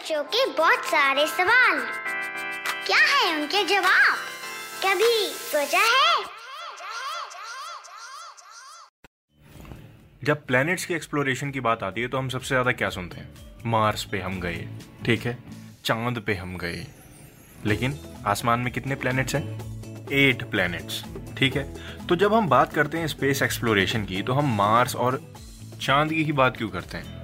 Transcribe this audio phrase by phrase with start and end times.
[0.00, 1.80] बच्चों के बहुत सारे सवाल।
[2.86, 4.16] क्या है उनके जवाब?
[4.84, 6.24] कभी सोचा है?
[10.24, 13.28] जब प्लैनेट्स के एक्सप्लोरेशन की बात आती है तो हम सबसे ज़्यादा क्या सुनते हैं?
[13.66, 14.66] मार्स पे हम गए,
[15.06, 15.38] ठीक है?
[15.84, 16.86] चाँद पे हम गए।
[17.66, 20.08] लेकिन आसमान में कितने प्लैनेट्स हैं?
[20.12, 21.04] एट प्लैनेट्स
[21.38, 21.68] ठीक है?
[22.06, 25.22] तो जब हम बात करते हैं स्पेस एक्सप्लोरेशन की तो हम मार्स और
[25.82, 27.19] चाँद की ही बात क्यों करते हैं?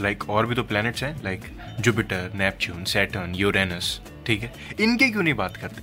[0.00, 1.40] लाइक और भी तो प्लैनेट्स हैं like
[1.80, 4.52] Jupiter Neptune Saturn Uranus ठीक है?
[4.80, 5.82] इनके क्यों नहीं बात करते?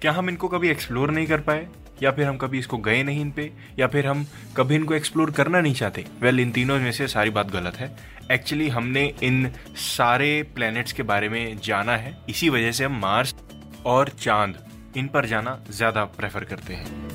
[0.00, 1.68] क्या हम इनको कभी एक्सप्लोर नहीं कर पाए?
[2.02, 3.52] या फिर हम कभी इसको गए नहीं इन पे?
[3.78, 6.04] या फिर हम कभी इनको एक्सप्लोर करना नहीं चाहते?
[6.20, 7.96] वेल well, इन तीनों में से सारी बात गलत है।
[8.30, 13.34] एक्चुअली हमने इन सारे प्लैनेट्स के बारे में जाना है। इसी वजह से हम मार्स
[13.86, 14.56] और चाँद
[14.96, 17.10] इन पर जाना ज़्यादा प्रेफर करते हैं।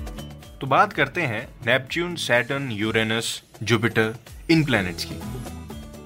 [0.61, 4.15] तो बात करते हैं नेपच्यून सैटर्न यूरेनस जुपिटर
[4.49, 5.36] इन प्लैनेट्स की।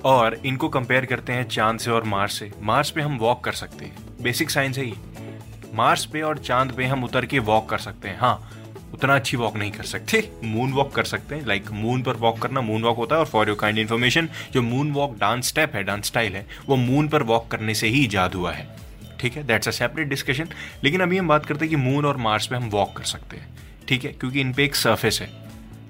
[0.05, 3.51] और इनको कंपेयर करते हैं चाँद से और मार्स से। मार्स पे हम वॉक कर
[3.51, 4.95] सकते हैं। बेसिक साइंस है ये।
[5.73, 8.51] मार्स पे और चाँद पे हम उतर के वॉक कर सकते हैं। हाँ
[8.93, 12.39] उतना अच्छी वॉक नहीं कर सकते। मून वॉक कर सकते हैं। लाइक मून पर वॉक
[12.39, 15.75] करना मून वॉक होता है और फॉर योर काइंड इन्फॉर्मेशन जो मून वॉक डांस स्टेप
[15.75, 18.75] है डांस स्टाइल है, वो मून पर वॉक करने से ही ईजाद हुआ है।
[19.19, 19.43] ठीक है?
[19.43, 20.49] दैट्स अ सेपरेट डिस्कशन
[20.83, 23.37] लेकिन अभी हम बात करते हैं कि मून और मार्स पे हम वॉक कर सकते
[23.37, 23.49] हैं।
[23.87, 24.11] ठीक है?
[24.11, 25.29] क्योंकि इन पे एक सर्फेस है।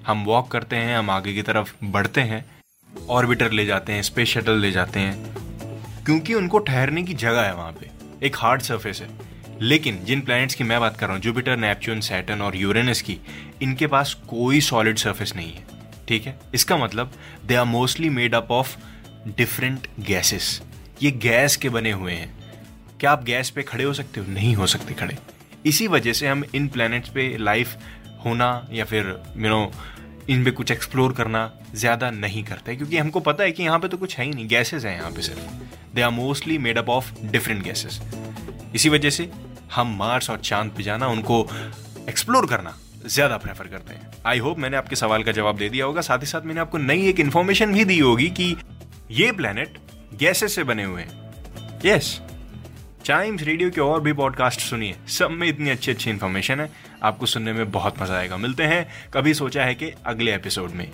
[0.06, 2.51] हम वॉक करते हैं, हम आगे की तरफ़ बढ़ते हैं।
[3.12, 5.14] ऑर्बिटर ले जाते हैं स्पेस शटल ले जाते हैं।
[6.04, 7.90] क्योंकि उनको ठहरने की जगह है वहाँ पे,
[8.26, 9.08] एक हार्ड सर्फेस है।
[9.60, 13.18] लेकिन जिन प्लैनेट्स की मैं बात कर रहा हूँ जुपिटर नेपच्यून सैटन और यूरेनस की,
[13.62, 15.64] इनके पास कोई सॉलिड सर्फेस नहीं है,
[16.08, 16.38] ठीक है?
[16.54, 17.12] इसका मतलब
[17.46, 18.76] they are mostly made up of
[19.28, 20.62] different gases
[21.02, 22.34] ये गैस के बने हुए हैं।
[23.00, 24.26] क्या आप गैस पे खड़े हो सकते हो?
[24.26, 25.16] नहीं हो सकते खड़े।
[25.66, 27.76] इसी वजह से हम इन प्लैनेट्स पे लाइफ
[28.24, 29.72] होना या फिर यू नो
[30.28, 33.88] इन पे कुछ एक्सप्लोर करना ज़्यादा नहीं करते, क्योंकि हमको पता है कि यहाँ पे
[33.88, 36.88] तो कुछ है ही नहीं गैसेज हैं यहाँ पे सिर्फ़। They are mostly made up
[36.90, 38.00] of different gases
[38.74, 39.28] इसी वजह से
[39.72, 41.46] हम मार्स और चाँद पे जाना, उनको
[42.08, 45.84] एक्सप्लोर करना ज़्यादा प्रेफर करते हैं। आई होप मैंने आपके सवाल का जवाब दे दिया
[45.84, 48.54] होगा। साथ ही साथ मैंने आपको नई एक इन्फॉर्मेशन भी दी होगी कि
[49.12, 49.78] ये प्लेनेट
[50.14, 52.20] गैसेस से बने हुए हैं। यस
[53.04, 57.26] चाइम्स रेडियो के और भी पॉडकास्ट सुनिए। सब में इतनी अच्छी अच्छी इन्फॉर्मेशन है। आपको
[57.26, 60.90] सुनने में बहुत मज़ा आएगा। मिलते हैं। कभी सोचा है कि अगले एपिसोड में।